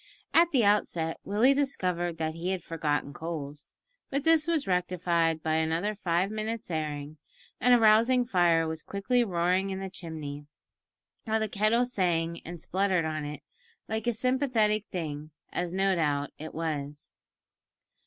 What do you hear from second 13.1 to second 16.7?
it like a sympathetic thing, as no doubt it